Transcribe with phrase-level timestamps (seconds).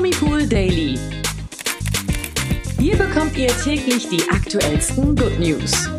[0.00, 0.98] Promipool Daily.
[2.78, 5.90] Hier bekommt ihr täglich die aktuellsten Good News.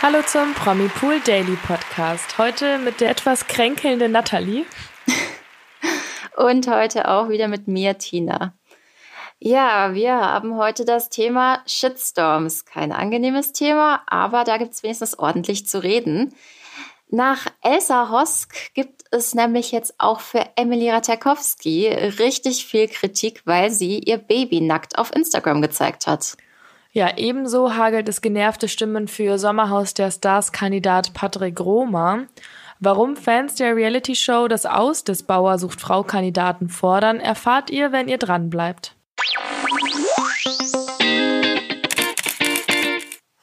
[0.00, 2.38] Hallo zum Promipool Daily Podcast.
[2.38, 4.64] Heute mit der etwas kränkelnden Nathalie.
[6.36, 8.54] Und heute auch wieder mit mir, Tina.
[9.40, 12.64] Ja, wir haben heute das Thema Shitstorms.
[12.64, 16.32] Kein angenehmes Thema, aber da gibt es wenigstens ordentlich zu reden.
[17.12, 23.72] Nach Elsa Hosk gibt es nämlich jetzt auch für Emily Ratajkowski richtig viel Kritik, weil
[23.72, 26.36] sie ihr Baby nackt auf Instagram gezeigt hat.
[26.92, 32.26] Ja, ebenso hagelt es genervte Stimmen für Sommerhaus der Stars Kandidat Patrick Roma.
[32.78, 38.08] Warum Fans der Reality-Show das Aus des Bauer sucht Frau Kandidaten fordern, erfahrt ihr, wenn
[38.08, 38.94] ihr dran bleibt.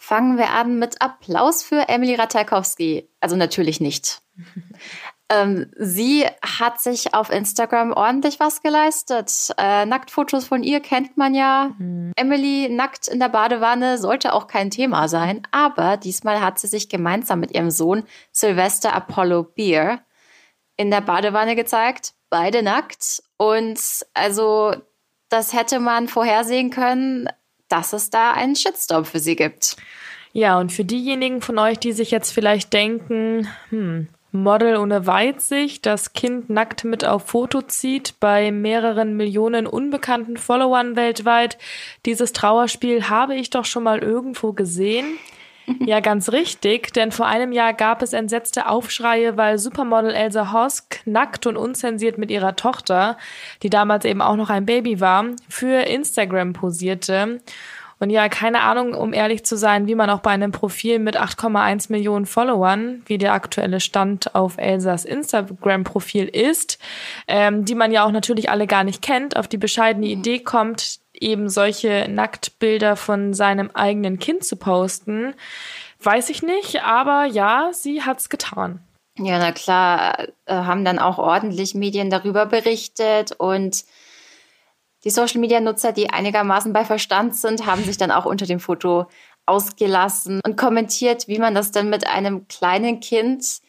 [0.08, 3.10] Fangen wir an mit Applaus für Emily Ratajkowski.
[3.20, 4.22] Also natürlich nicht.
[5.30, 9.54] ähm, sie hat sich auf Instagram ordentlich was geleistet.
[9.58, 11.72] Äh, Nacktfotos von ihr kennt man ja.
[11.78, 12.14] Mhm.
[12.16, 15.46] Emily nackt in der Badewanne sollte auch kein Thema sein.
[15.52, 20.06] Aber diesmal hat sie sich gemeinsam mit ihrem Sohn Sylvester Apollo Beer
[20.78, 22.14] in der Badewanne gezeigt.
[22.30, 23.24] Beide nackt.
[23.36, 23.78] Und
[24.14, 24.74] also
[25.28, 27.28] das hätte man vorhersehen können,
[27.70, 29.78] dass es da einen Shitstorm für sie gibt.
[30.34, 35.86] Ja, und für diejenigen von euch, die sich jetzt vielleicht denken, hm, Model ohne Weitsicht,
[35.86, 41.58] das Kind nackt mit auf Foto zieht bei mehreren Millionen unbekannten Followern weltweit.
[42.06, 45.18] Dieses Trauerspiel habe ich doch schon mal irgendwo gesehen.
[45.86, 51.02] Ja, ganz richtig, denn vor einem Jahr gab es entsetzte Aufschreie, weil Supermodel Elsa Hosk
[51.06, 53.18] nackt und unzensiert mit ihrer Tochter,
[53.64, 57.42] die damals eben auch noch ein Baby war, für Instagram posierte.
[58.00, 61.20] Und ja, keine Ahnung, um ehrlich zu sein, wie man auch bei einem Profil mit
[61.20, 66.80] 8,1 Millionen Followern, wie der aktuelle Stand auf Elsas Instagram-Profil ist,
[67.28, 71.00] ähm, die man ja auch natürlich alle gar nicht kennt, auf die bescheidene Idee kommt,
[71.22, 75.34] eben solche Nacktbilder von seinem eigenen Kind zu posten,
[76.02, 78.80] weiß ich nicht, aber ja, sie hat's getan.
[79.20, 83.84] Ja, na klar, äh, haben dann auch ordentlich Medien darüber berichtet und
[85.04, 89.08] die Social-Media-Nutzer, die einigermaßen bei Verstand sind, haben sich dann auch unter dem Foto
[89.46, 93.62] ausgelassen und kommentiert, wie man das denn mit einem kleinen Kind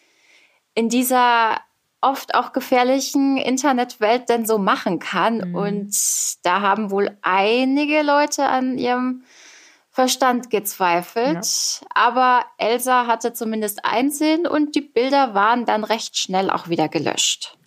[0.74, 1.60] in dieser
[2.00, 5.50] oft auch gefährlichen Internetwelt denn so machen kann.
[5.50, 5.54] Mhm.
[5.54, 5.96] Und
[6.44, 9.24] da haben wohl einige Leute an ihrem
[9.90, 11.44] Verstand gezweifelt.
[11.44, 11.86] Ja.
[11.92, 17.58] Aber Elsa hatte zumindest Einsehen und die Bilder waren dann recht schnell auch wieder gelöscht.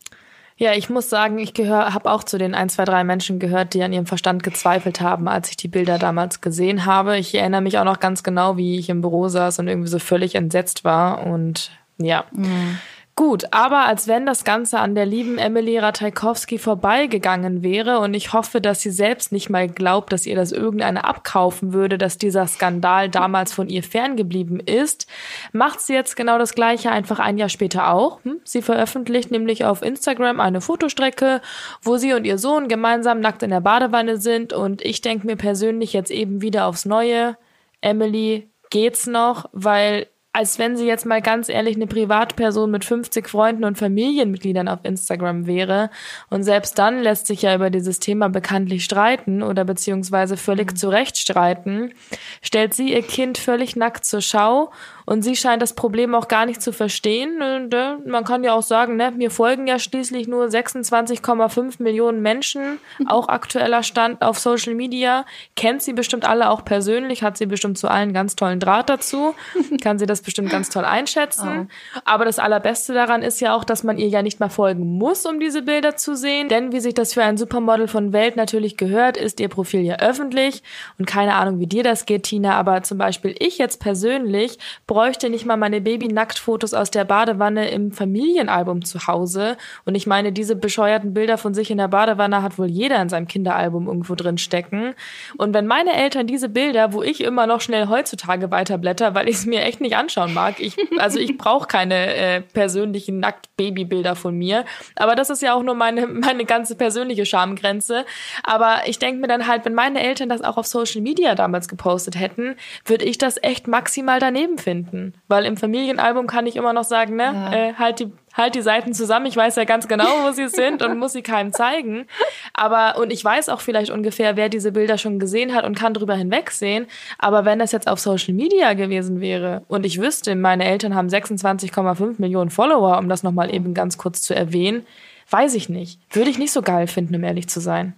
[0.55, 3.81] Ja, ich muss sagen, ich habe auch zu den ein, zwei, drei Menschen gehört, die
[3.81, 7.17] an ihrem Verstand gezweifelt haben, als ich die Bilder damals gesehen habe.
[7.17, 9.97] Ich erinnere mich auch noch ganz genau, wie ich im Büro saß und irgendwie so
[9.97, 11.25] völlig entsetzt war.
[11.25, 12.25] Und ja.
[12.31, 12.77] Mhm.
[13.21, 18.33] Gut, aber als wenn das Ganze an der lieben Emily Ratajkowski vorbeigegangen wäre und ich
[18.33, 22.47] hoffe, dass sie selbst nicht mal glaubt, dass ihr das irgendeine abkaufen würde, dass dieser
[22.47, 25.05] Skandal damals von ihr ferngeblieben ist,
[25.53, 28.25] macht sie jetzt genau das gleiche einfach ein Jahr später auch.
[28.25, 28.41] Hm?
[28.43, 31.41] Sie veröffentlicht nämlich auf Instagram eine Fotostrecke,
[31.83, 35.35] wo sie und ihr Sohn gemeinsam nackt in der Badewanne sind und ich denke mir
[35.35, 37.37] persönlich jetzt eben wieder aufs Neue,
[37.81, 43.27] Emily, geht's noch, weil als wenn sie jetzt mal ganz ehrlich eine Privatperson mit 50
[43.27, 45.89] Freunden und Familienmitgliedern auf Instagram wäre.
[46.29, 50.75] Und selbst dann lässt sich ja über dieses Thema bekanntlich streiten oder beziehungsweise völlig mhm.
[50.77, 51.93] zurecht streiten.
[52.41, 54.71] Stellt sie ihr Kind völlig nackt zur Schau
[55.11, 57.41] und sie scheint das Problem auch gar nicht zu verstehen.
[57.41, 62.21] Und, äh, man kann ja auch sagen, ne, mir folgen ja schließlich nur 26,5 Millionen
[62.21, 65.25] Menschen, auch aktueller Stand auf Social Media.
[65.57, 69.35] Kennt sie bestimmt alle auch persönlich, hat sie bestimmt zu allen ganz tollen Draht dazu,
[69.81, 71.67] kann sie das bestimmt ganz toll einschätzen.
[71.69, 72.01] Oh.
[72.05, 75.25] Aber das Allerbeste daran ist ja auch, dass man ihr ja nicht mal folgen muss,
[75.25, 76.47] um diese Bilder zu sehen.
[76.47, 79.97] Denn wie sich das für ein Supermodel von Welt natürlich gehört, ist ihr Profil ja
[79.97, 80.63] öffentlich.
[80.97, 84.57] Und keine Ahnung, wie dir das geht, Tina, aber zum Beispiel ich jetzt persönlich
[84.87, 89.57] bräuchte nicht mal meine Baby-Nacktfotos aus der Badewanne im Familienalbum zu Hause.
[89.85, 93.09] Und ich meine, diese bescheuerten Bilder von sich in der Badewanne hat wohl jeder in
[93.09, 94.93] seinem Kinderalbum irgendwo drin stecken.
[95.37, 99.35] Und wenn meine Eltern diese Bilder, wo ich immer noch schnell heutzutage weiterblätter, weil ich
[99.35, 104.37] es mir echt nicht anschauen mag, ich, also ich brauche keine äh, persönlichen Nackt-Baby-Bilder von
[104.37, 104.65] mir.
[104.95, 108.05] Aber das ist ja auch nur meine, meine ganze persönliche Schamgrenze.
[108.43, 111.67] Aber ich denke mir dann halt, wenn meine Eltern das auch auf Social Media damals
[111.67, 112.55] gepostet hätten,
[112.85, 115.13] würde ich das echt maximal daneben finden finden.
[115.27, 117.53] Weil im Familienalbum kann ich immer noch sagen, ne, ja.
[117.53, 119.25] äh, halt die halt die Seiten zusammen.
[119.25, 122.05] Ich weiß ja ganz genau, wo sie sind und muss sie keinem zeigen.
[122.53, 125.93] Aber, und ich weiß auch vielleicht ungefähr, wer diese Bilder schon gesehen hat und kann
[125.93, 126.87] drüber hinwegsehen.
[127.17, 131.07] Aber wenn das jetzt auf Social Media gewesen wäre und ich wüsste, meine Eltern haben
[131.07, 134.85] 26,5 Millionen Follower, um das nochmal eben ganz kurz zu erwähnen,
[135.29, 135.99] weiß ich nicht.
[136.11, 137.93] Würde ich nicht so geil finden, um ehrlich zu sein.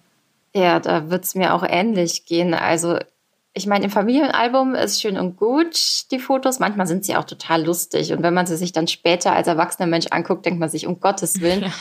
[0.56, 2.54] Ja, da wird's mir auch ähnlich gehen.
[2.54, 3.00] Also
[3.56, 6.60] ich meine, im Familienalbum ist schön und gut, die Fotos.
[6.60, 8.12] Manchmal sind sie auch total lustig.
[8.12, 11.00] Und wenn man sie sich dann später als erwachsener Mensch anguckt, denkt man sich, um
[11.00, 11.72] Gottes Willen, ja.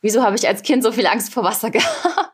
[0.00, 2.32] wieso habe ich als Kind so viel Angst vor Wasser gehabt?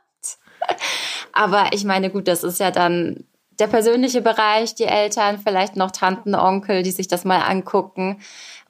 [1.32, 3.25] Aber ich meine, gut, das ist ja dann
[3.58, 8.20] der persönliche Bereich, die Eltern, vielleicht noch Tanten, Onkel, die sich das mal angucken.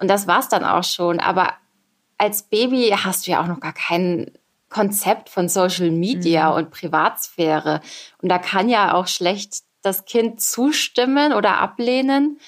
[0.00, 1.20] Und das war's dann auch schon.
[1.20, 1.52] Aber
[2.19, 4.32] als Baby hast du ja auch noch gar kein
[4.69, 6.56] Konzept von Social Media mhm.
[6.56, 7.81] und Privatsphäre.
[8.20, 12.38] Und da kann ja auch schlecht das Kind zustimmen oder ablehnen.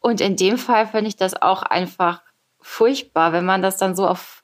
[0.00, 2.22] Und in dem Fall finde ich das auch einfach
[2.60, 4.38] furchtbar, wenn man das dann so auf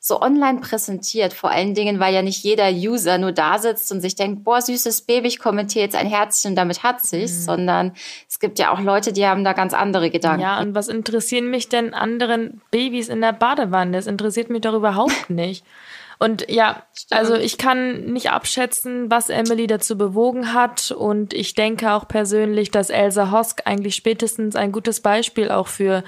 [0.00, 1.32] so online präsentiert.
[1.32, 4.62] Vor allen Dingen, weil ja nicht jeder User nur da sitzt und sich denkt, boah,
[4.62, 7.42] süßes Baby, ich kommentiere jetzt ein Herzchen, damit hat sich's, mhm.
[7.42, 7.92] sondern
[8.28, 10.42] es gibt ja auch Leute, die haben da ganz andere Gedanken.
[10.42, 13.92] Ja, und was interessieren mich denn anderen Babys in der Badewanne?
[13.92, 15.64] Das interessiert mich doch überhaupt nicht.
[16.18, 17.18] Und ja, Stimmt.
[17.18, 20.90] also ich kann nicht abschätzen, was Emily dazu bewogen hat.
[20.90, 26.02] Und ich denke auch persönlich, dass Elsa Hosk eigentlich spätestens ein gutes Beispiel auch für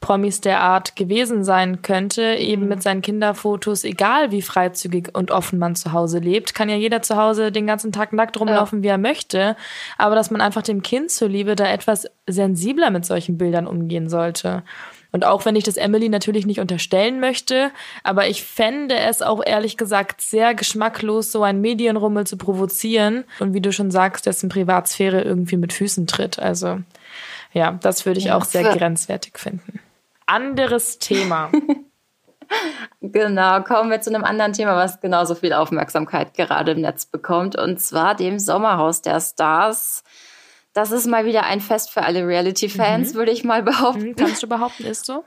[0.00, 2.22] Promis der Art gewesen sein könnte.
[2.34, 2.68] Eben mhm.
[2.68, 7.02] mit seinen Kinderfotos, egal wie freizügig und offen man zu Hause lebt, kann ja jeder
[7.02, 8.82] zu Hause den ganzen Tag nackt rumlaufen, ja.
[8.84, 9.56] wie er möchte.
[9.98, 14.62] Aber dass man einfach dem Kind zuliebe da etwas sensibler mit solchen Bildern umgehen sollte.
[15.16, 17.70] Und auch wenn ich das Emily natürlich nicht unterstellen möchte,
[18.02, 23.54] aber ich fände es auch ehrlich gesagt sehr geschmacklos, so ein Medienrummel zu provozieren und
[23.54, 26.38] wie du schon sagst, dessen Privatsphäre irgendwie mit Füßen tritt.
[26.38, 26.80] Also
[27.54, 29.80] ja, das würde ich auch sehr grenzwertig finden.
[30.26, 31.50] Anderes Thema.
[33.00, 37.58] Genau, kommen wir zu einem anderen Thema, was genauso viel Aufmerksamkeit gerade im Netz bekommt,
[37.58, 40.04] und zwar dem Sommerhaus der Stars.
[40.76, 43.16] Das ist mal wieder ein Fest für alle Reality-Fans, mhm.
[43.16, 44.08] würde ich mal behaupten.
[44.08, 45.24] Mhm, kannst du behaupten, ist so?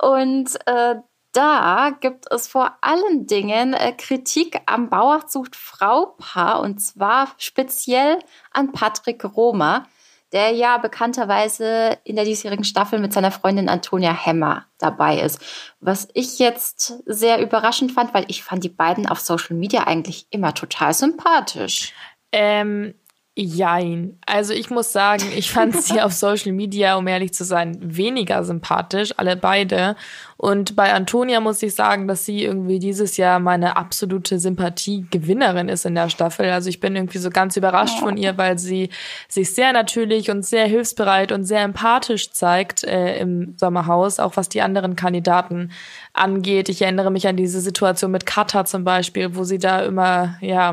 [0.00, 0.94] und äh,
[1.32, 8.18] da gibt es vor allen Dingen äh, Kritik am Bauachzucht-Frau-Paar und zwar speziell
[8.50, 9.86] an Patrick Roma,
[10.32, 15.38] der ja bekannterweise in der diesjährigen Staffel mit seiner Freundin Antonia Hemmer dabei ist.
[15.80, 20.26] Was ich jetzt sehr überraschend fand, weil ich fand die beiden auf Social Media eigentlich
[20.30, 21.92] immer total sympathisch.
[22.38, 22.94] Ähm,
[23.38, 24.18] Jein.
[24.24, 28.42] Also ich muss sagen, ich fand sie auf Social Media, um ehrlich zu sein, weniger
[28.44, 29.94] sympathisch, alle beide.
[30.38, 35.84] Und bei Antonia muss ich sagen, dass sie irgendwie dieses Jahr meine absolute Sympathiegewinnerin ist
[35.84, 36.48] in der Staffel.
[36.48, 38.88] Also ich bin irgendwie so ganz überrascht von ihr, weil sie
[39.28, 44.48] sich sehr natürlich und sehr hilfsbereit und sehr empathisch zeigt äh, im Sommerhaus, auch was
[44.48, 45.72] die anderen Kandidaten
[46.14, 46.70] angeht.
[46.70, 50.72] Ich erinnere mich an diese Situation mit Kata zum Beispiel, wo sie da immer, ja,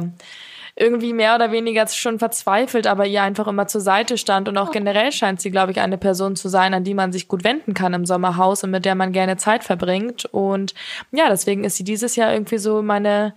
[0.76, 4.50] irgendwie mehr oder weniger schon verzweifelt, aber ihr einfach immer zur Seite stand.
[4.50, 7.28] Und auch generell scheint sie, glaube ich, eine Person zu sein, an die man sich
[7.28, 10.26] gut wenden kann im Sommerhaus und mit der man gerne Zeit verbringt.
[10.26, 10.74] Und
[11.12, 13.36] ja, deswegen ist sie dieses Jahr irgendwie so meine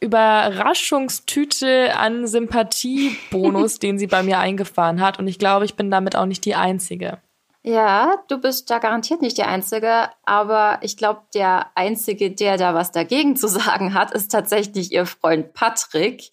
[0.00, 5.18] Überraschungstüte an Sympathiebonus, den sie bei mir eingefahren hat.
[5.18, 7.18] Und ich glaube, ich bin damit auch nicht die Einzige.
[7.62, 12.72] Ja, du bist da garantiert nicht der Einzige, aber ich glaube, der Einzige, der da
[12.72, 16.30] was dagegen zu sagen hat, ist tatsächlich ihr Freund Patrick.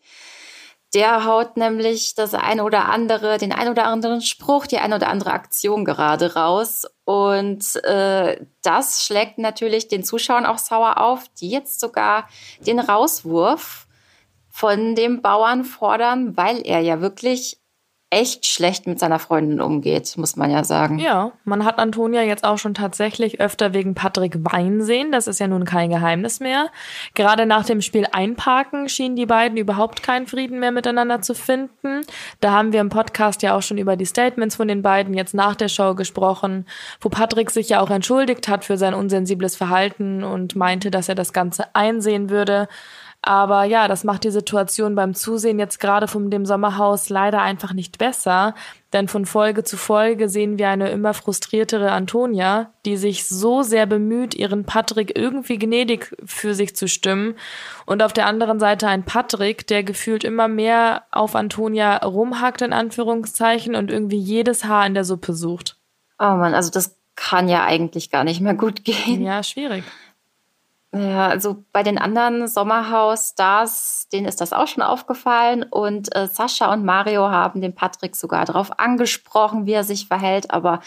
[0.93, 5.09] Der haut nämlich das eine oder andere, den ein oder anderen Spruch, die eine oder
[5.09, 6.85] andere Aktion gerade raus.
[7.03, 12.27] Und äh, das schlägt natürlich den Zuschauern auch sauer auf, die jetzt sogar
[12.65, 13.87] den Rauswurf
[14.49, 17.59] von dem Bauern fordern, weil er ja wirklich
[18.09, 20.97] echt schlecht mit seiner Freundin umgeht, muss man ja sagen.
[20.97, 25.11] Ja, man hat Antonia jetzt auch schon tatsächlich öfter wegen Patrick Wein sehen.
[25.11, 26.67] Das ist ja nun kein Geheimnis mehr.
[27.15, 32.01] Gerade nach dem Spiel Einparken schienen die beiden überhaupt keinen Frieden mehr miteinander zu finden.
[32.39, 35.33] Da haben wir im Podcast ja auch schon über die Statements von den beiden jetzt
[35.33, 36.65] nach der Show gesprochen,
[37.01, 41.15] wo Patrick sich ja auch entschuldigt hat für sein unsensibles Verhalten und meinte, dass er
[41.15, 42.69] das Ganze einsehen würde.
[43.27, 47.73] Aber ja, das macht die Situation beim Zusehen jetzt gerade von dem Sommerhaus leider einfach
[47.73, 48.55] nicht besser.
[48.93, 53.85] Denn von Folge zu Folge sehen wir eine immer frustriertere Antonia, die sich so sehr
[53.85, 57.35] bemüht, ihren Patrick irgendwie gnädig für sich zu stimmen.
[57.85, 62.71] Und auf der anderen Seite ein Patrick, der gefühlt immer mehr auf Antonia rumhackt, in
[62.71, 65.75] Anführungszeichen, und irgendwie jedes Haar in der Suppe sucht.
[66.17, 69.21] Oh man, also das kann ja eigentlich gar nicht mehr gut gehen.
[69.21, 69.83] Ja, schwierig.
[70.99, 75.63] Ja, also bei den anderen Sommerhaus-Stars, denen ist das auch schon aufgefallen.
[75.63, 80.51] Und äh, Sascha und Mario haben den Patrick sogar darauf angesprochen, wie er sich verhält.
[80.51, 80.81] Aber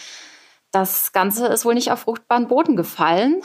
[0.71, 3.41] das Ganze ist wohl nicht auf fruchtbaren Boden gefallen.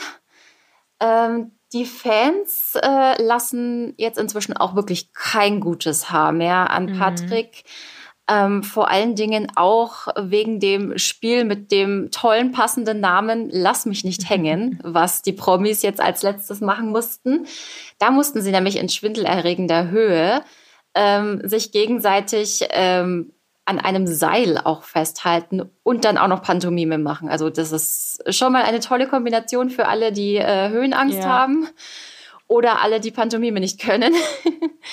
[0.99, 6.99] Ähm, die Fans äh, lassen jetzt inzwischen auch wirklich kein gutes Haar mehr an mhm.
[6.99, 7.63] Patrick.
[7.65, 7.96] Mhm
[8.29, 14.03] ähm, vor allen Dingen auch wegen dem Spiel mit dem tollen passenden Namen Lass mich
[14.03, 17.47] nicht hängen, was die Promis jetzt als letztes machen mussten.
[17.99, 20.43] Da mussten sie nämlich in schwindelerregender Höhe
[20.93, 23.31] ähm, sich gegenseitig ähm,
[23.63, 27.29] an einem Seil auch festhalten und dann auch noch Pantomime machen.
[27.29, 31.25] Also das ist schon mal eine tolle Kombination für alle, die äh, Höhenangst ja.
[31.25, 31.67] haben
[32.47, 34.13] oder alle, die Pantomime nicht können.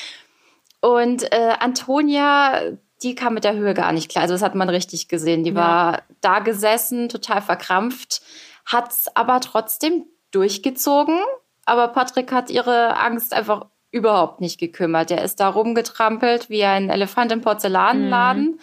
[0.80, 2.72] und äh, Antonia
[3.04, 4.22] die kam mit der Höhe gar nicht klar.
[4.22, 5.44] Also das hat man richtig gesehen.
[5.44, 5.56] Die ja.
[5.56, 8.22] war da gesessen, total verkrampft,
[8.64, 11.18] hat es aber trotzdem durchgezogen.
[11.66, 15.10] Aber Patrick hat ihre Angst einfach überhaupt nicht gekümmert.
[15.10, 18.44] Er ist da rumgetrampelt wie ein Elefant im Porzellanladen.
[18.44, 18.58] Mhm.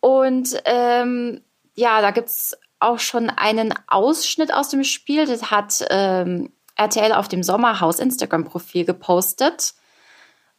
[0.00, 1.42] Und ähm,
[1.74, 5.26] ja, da gibt es auch schon einen Ausschnitt aus dem Spiel.
[5.26, 9.74] Das hat ähm, RTL auf dem Sommerhaus Instagram-Profil gepostet.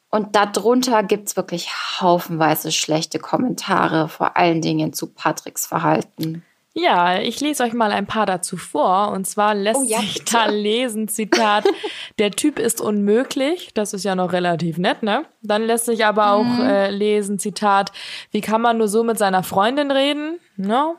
[0.10, 1.70] Und darunter gibt es wirklich
[2.00, 6.44] haufenweise schlechte Kommentare, vor allen Dingen zu Patricks Verhalten.
[6.78, 9.12] Ja, ich lese euch mal ein paar dazu vor.
[9.12, 11.64] Und zwar lässt oh, ja, sich da lesen, Zitat,
[12.20, 13.70] der Typ ist unmöglich.
[13.74, 15.26] Das ist ja noch relativ nett, ne?
[15.42, 16.62] Dann lässt sich aber auch mhm.
[16.62, 17.94] äh, lesen, Zitat,
[18.32, 20.38] wie kann man nur so mit seiner Freundin reden?
[20.58, 20.96] Ne?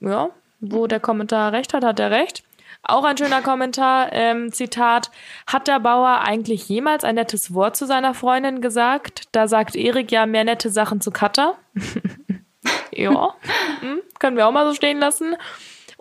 [0.00, 2.42] Ja, wo der Kommentar recht hat, hat er recht.
[2.82, 5.10] Auch ein schöner Kommentar, ähm, Zitat,
[5.46, 9.24] hat der Bauer eigentlich jemals ein nettes Wort zu seiner Freundin gesagt?
[9.32, 11.54] Da sagt Erik ja mehr nette Sachen zu Katha.
[12.92, 13.34] ja,
[13.80, 15.36] hm, können wir auch mal so stehen lassen.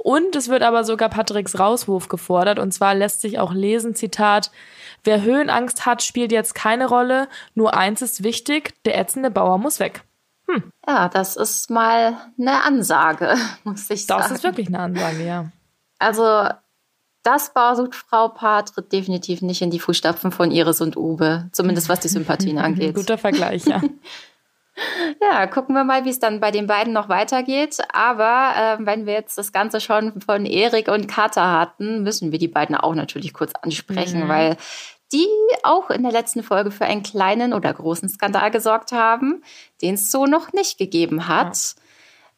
[0.01, 2.57] Und es wird aber sogar Patricks Rauswurf gefordert.
[2.57, 4.49] Und zwar lässt sich auch lesen, Zitat,
[5.03, 7.27] wer Höhenangst hat, spielt jetzt keine Rolle.
[7.53, 10.03] Nur eins ist wichtig, der ätzende Bauer muss weg.
[10.49, 10.71] Hm.
[10.87, 13.35] Ja, das ist mal eine Ansage,
[13.65, 14.21] muss ich sagen.
[14.21, 15.45] Das ist wirklich eine Ansage, ja.
[15.99, 16.47] Also
[17.23, 22.07] das Bausucht-Frau-Paar tritt definitiv nicht in die Fußstapfen von Iris und Uwe, zumindest was die
[22.07, 22.95] Sympathien angeht.
[22.95, 23.81] Guter Vergleich, ja.
[25.21, 27.77] ja, gucken wir mal, wie es dann bei den beiden noch weitergeht.
[27.91, 32.39] Aber äh, wenn wir jetzt das Ganze schon von Erik und Kata hatten, müssen wir
[32.39, 34.29] die beiden auch natürlich kurz ansprechen, mhm.
[34.29, 34.57] weil
[35.11, 35.27] die
[35.63, 39.43] auch in der letzten Folge für einen kleinen oder großen Skandal gesorgt haben,
[39.81, 41.55] den es so noch nicht gegeben hat.
[41.55, 41.81] Ja.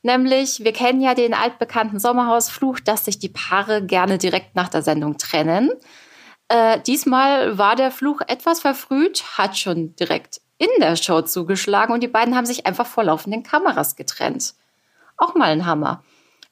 [0.03, 4.81] Nämlich, wir kennen ja den altbekannten Sommerhausfluch, dass sich die Paare gerne direkt nach der
[4.81, 5.71] Sendung trennen.
[6.47, 12.01] Äh, diesmal war der Fluch etwas verfrüht, hat schon direkt in der Show zugeschlagen und
[12.01, 14.53] die beiden haben sich einfach vor laufenden Kameras getrennt.
[15.17, 16.03] Auch mal ein Hammer.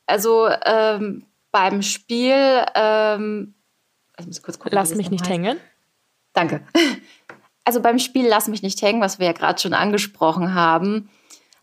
[0.06, 3.56] Also ähm, beim Spiel, ähm,
[4.42, 5.32] kurz gucken, lass mich nicht heißt.
[5.32, 5.60] hängen.
[6.34, 6.64] Danke.
[7.66, 11.08] Also beim Spiel Lass mich nicht hängen, was wir ja gerade schon angesprochen haben,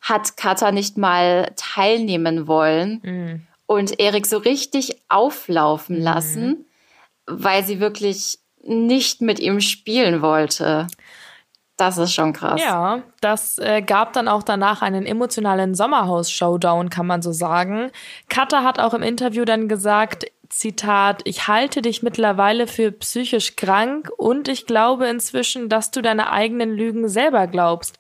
[0.08, 3.46] hat Katha nicht mal teilnehmen wollen mhm.
[3.66, 6.02] und Erik so richtig auflaufen mhm.
[6.02, 6.66] lassen,
[7.26, 10.86] weil sie wirklich nicht mit ihm spielen wollte.
[11.76, 12.62] Das ist schon krass.
[12.62, 17.90] Ja, das äh, gab dann auch danach einen emotionalen Sommerhaus-Showdown, kann man so sagen.
[18.28, 24.08] Katha hat auch im Interview dann gesagt, Zitat, ich halte dich mittlerweile für psychisch krank
[24.16, 27.98] und ich glaube inzwischen, dass du deine eigenen Lügen selber glaubst.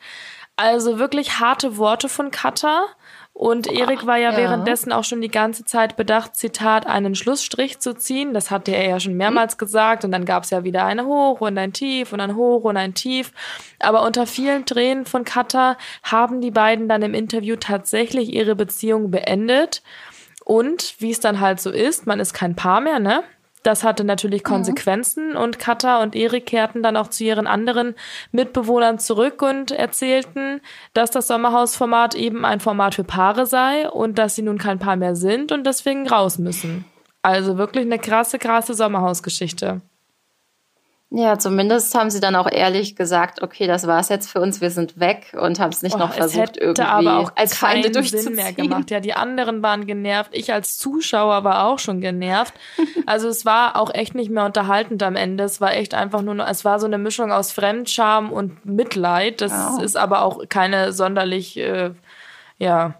[0.56, 2.86] Also wirklich harte Worte von Katha.
[3.34, 7.78] Und Erik war ja, ja, währenddessen auch schon die ganze Zeit bedacht, Zitat, einen Schlussstrich
[7.80, 8.32] zu ziehen.
[8.32, 10.06] Das hatte er ja schon mehrmals gesagt.
[10.06, 12.78] Und dann gab es ja wieder eine Hoch und ein Tief und ein Hoch und
[12.78, 13.32] ein Tief.
[13.78, 19.10] Aber unter vielen Tränen von Katha haben die beiden dann im Interview tatsächlich ihre Beziehung
[19.10, 19.82] beendet.
[20.46, 23.22] Und wie es dann halt so ist, man ist kein Paar mehr, ne?
[23.66, 24.48] Das hatte natürlich mhm.
[24.48, 25.38] Konsequenzen mhm.
[25.38, 27.96] und Katha und Erik kehrten dann auch zu ihren anderen
[28.30, 30.60] Mitbewohnern zurück und erzählten,
[30.94, 34.94] dass das Sommerhausformat eben ein Format für Paare sei und dass sie nun kein Paar
[34.94, 36.84] mehr sind und deswegen raus müssen.
[37.22, 39.80] Also wirklich eine krasse, krasse Sommerhausgeschichte.
[41.10, 44.72] Ja, zumindest haben sie dann auch ehrlich gesagt, okay, das war's jetzt für uns, wir
[44.72, 48.24] sind weg und haben es nicht oh, noch versucht irgendwie aber auch als Feinde durchzuziehen.
[48.24, 48.90] Sinn mehr gemacht.
[48.90, 52.54] Ja, die anderen waren genervt, ich als Zuschauer war auch schon genervt.
[53.08, 55.44] Also es war auch echt nicht mehr unterhaltend am Ende.
[55.44, 59.40] Es war echt einfach nur, es war so eine Mischung aus Fremdscham und Mitleid.
[59.40, 59.80] Das oh.
[59.80, 61.92] ist aber auch keine sonderlich, äh,
[62.58, 62.94] ja,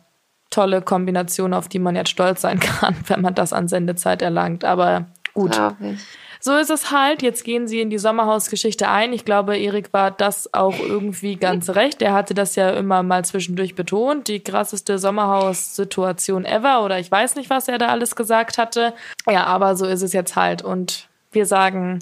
[0.50, 4.64] tolle Kombination, auf die man jetzt stolz sein kann, wenn man das an Sendezeit erlangt.
[4.64, 5.60] Aber gut.
[5.80, 5.98] ich
[6.46, 7.22] so ist es halt.
[7.22, 9.12] Jetzt gehen sie in die Sommerhausgeschichte ein.
[9.12, 12.00] Ich glaube, Erik war das auch irgendwie ganz recht.
[12.00, 14.28] Er hatte das ja immer mal zwischendurch betont.
[14.28, 18.94] Die krasseste Sommerhaussituation ever oder ich weiß nicht, was er da alles gesagt hatte.
[19.28, 20.62] Ja, aber so ist es jetzt halt.
[20.62, 21.98] Und Wir sagen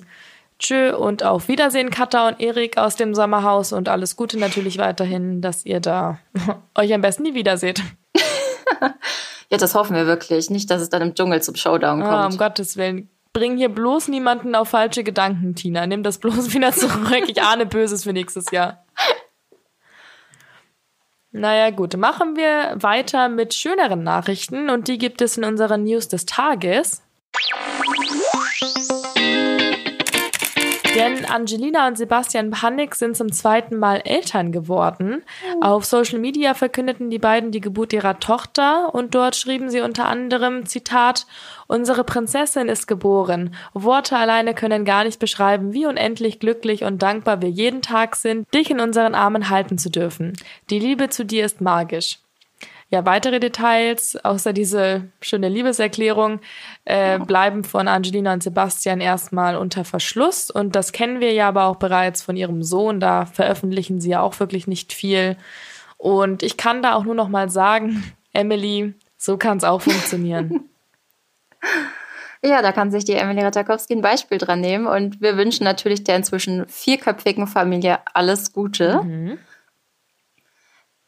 [0.59, 5.41] Tschö und auf Wiedersehen, Katha und Erik aus dem Sommerhaus und alles Gute natürlich weiterhin,
[5.41, 6.19] dass ihr da
[6.77, 7.83] euch am besten nie wiederseht.
[9.51, 10.51] ja, das hoffen wir wirklich.
[10.51, 12.19] Nicht, dass es dann im Dschungel zum Showdown ah, kommt.
[12.19, 13.09] Ah, um Gottes Willen.
[13.35, 15.89] Bring hier bloß niemanden auf falsche Gedanken, Tina.
[15.89, 17.25] Nimm das bloß wieder zurück.
[17.27, 18.87] Ich ahne Böses für nächstes Jahr.
[21.33, 21.97] Naja, gut.
[21.97, 27.03] Machen wir weiter mit schöneren Nachrichten und die gibt es in unseren News des Tages.
[30.95, 35.25] Denn Angelina und Sebastian Panik sind zum zweiten Mal Eltern geworden.
[35.61, 40.07] Auf Social Media verkündeten die beiden die Geburt ihrer Tochter und dort schrieben sie unter
[40.07, 41.27] anderem, Zitat,
[41.67, 43.55] Unsere Prinzessin ist geboren.
[43.73, 48.53] Worte alleine können gar nicht beschreiben, wie unendlich glücklich und dankbar wir jeden Tag sind,
[48.55, 50.35] dich in unseren Armen halten zu dürfen.
[50.71, 52.19] Die Liebe zu dir ist magisch.
[52.91, 56.41] Ja, weitere Details, außer diese schöne Liebeserklärung,
[56.85, 60.51] äh, bleiben von Angelina und Sebastian erstmal unter Verschluss.
[60.51, 63.01] Und das kennen wir ja aber auch bereits von ihrem Sohn.
[63.01, 65.37] Da veröffentlichen sie ja auch wirklich nicht viel.
[65.97, 70.69] Und ich kann da auch nur noch mal sagen, Emily, so kann es auch funktionieren.
[72.45, 74.87] Ja, da kann sich die Emily Ratakowski ein Beispiel dran nehmen.
[74.87, 79.03] Und wir wünschen natürlich der inzwischen vierköpfigen Familie alles Gute.
[79.03, 79.39] Mhm.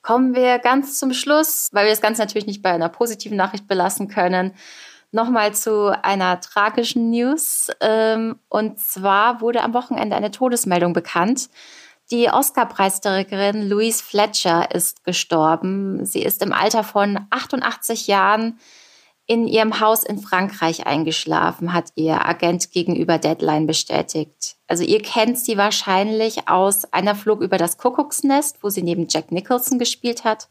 [0.00, 3.68] Kommen wir ganz zum Schluss, weil wir das Ganze natürlich nicht bei einer positiven Nachricht
[3.68, 4.54] belassen können,
[5.10, 7.68] nochmal zu einer tragischen News.
[7.80, 11.50] Ähm, und zwar wurde am Wochenende eine Todesmeldung bekannt.
[12.10, 16.06] Die Oscar-Preisträgerin Louise Fletcher ist gestorben.
[16.06, 18.58] Sie ist im Alter von 88 Jahren
[19.26, 24.56] in ihrem Haus in Frankreich eingeschlafen, hat ihr Agent gegenüber Deadline bestätigt.
[24.68, 29.32] Also ihr kennt sie wahrscheinlich aus einer Flug über das Kuckucksnest, wo sie neben Jack
[29.32, 30.48] Nicholson gespielt hat.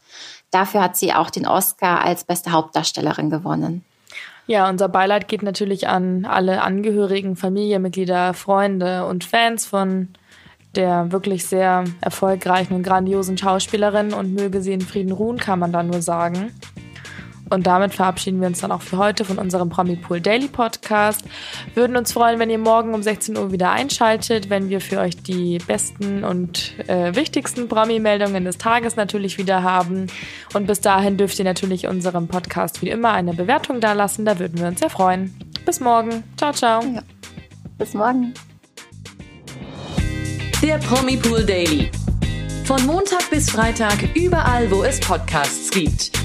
[0.51, 3.85] Dafür hat sie auch den Oscar als beste Hauptdarstellerin gewonnen.
[4.47, 10.09] Ja, unser Beileid geht natürlich an alle Angehörigen, Familienmitglieder, Freunde und Fans von
[10.75, 15.71] der wirklich sehr erfolgreichen und grandiosen Schauspielerin und möge sie in Frieden ruhen, kann man
[15.71, 16.51] da nur sagen.
[17.49, 21.23] Und damit verabschieden wir uns dann auch für heute von unserem Promipool Daily Podcast.
[21.75, 25.17] Würden uns freuen, wenn ihr morgen um 16 Uhr wieder einschaltet, wenn wir für euch
[25.21, 30.07] die besten und äh, wichtigsten Promi-Meldungen des Tages natürlich wieder haben.
[30.53, 34.25] Und bis dahin dürft ihr natürlich unserem Podcast wie immer eine Bewertung dalassen.
[34.25, 35.35] Da würden wir uns sehr freuen.
[35.65, 36.23] Bis morgen.
[36.37, 36.81] Ciao, ciao.
[36.81, 37.01] Ja.
[37.77, 38.33] Bis morgen.
[40.61, 41.91] Der Promipool Daily.
[42.63, 46.24] Von Montag bis Freitag überall, wo es Podcasts gibt.